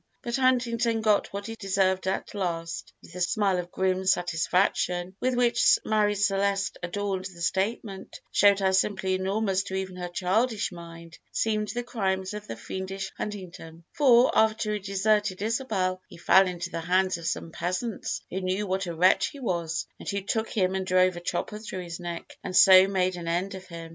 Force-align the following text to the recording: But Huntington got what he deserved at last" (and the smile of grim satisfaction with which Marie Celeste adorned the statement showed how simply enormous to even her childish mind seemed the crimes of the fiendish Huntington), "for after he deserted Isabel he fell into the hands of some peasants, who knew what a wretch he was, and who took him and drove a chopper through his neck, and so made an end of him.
But 0.23 0.37
Huntington 0.37 1.01
got 1.01 1.31
what 1.31 1.45
he 1.45 1.53
deserved 1.55 2.07
at 2.07 2.33
last" 2.33 2.91
(and 3.03 3.11
the 3.11 3.21
smile 3.21 3.59
of 3.59 3.71
grim 3.71 4.03
satisfaction 4.07 5.15
with 5.19 5.35
which 5.35 5.77
Marie 5.85 6.15
Celeste 6.15 6.79
adorned 6.81 7.25
the 7.25 7.39
statement 7.43 8.19
showed 8.31 8.61
how 8.61 8.71
simply 8.71 9.13
enormous 9.13 9.61
to 9.65 9.75
even 9.75 9.97
her 9.97 10.07
childish 10.09 10.71
mind 10.71 11.19
seemed 11.31 11.67
the 11.67 11.83
crimes 11.83 12.33
of 12.33 12.47
the 12.47 12.55
fiendish 12.55 13.11
Huntington), 13.15 13.83
"for 13.93 14.35
after 14.35 14.73
he 14.73 14.79
deserted 14.79 15.43
Isabel 15.43 16.01
he 16.07 16.17
fell 16.17 16.47
into 16.47 16.71
the 16.71 16.81
hands 16.81 17.19
of 17.19 17.27
some 17.27 17.51
peasants, 17.51 18.21
who 18.31 18.41
knew 18.41 18.65
what 18.65 18.87
a 18.87 18.95
wretch 18.95 19.27
he 19.27 19.39
was, 19.39 19.85
and 19.99 20.09
who 20.09 20.21
took 20.21 20.49
him 20.49 20.73
and 20.73 20.83
drove 20.83 21.15
a 21.15 21.19
chopper 21.21 21.59
through 21.59 21.83
his 21.83 21.99
neck, 21.99 22.39
and 22.43 22.55
so 22.57 22.87
made 22.87 23.17
an 23.17 23.27
end 23.27 23.53
of 23.53 23.67
him. 23.67 23.89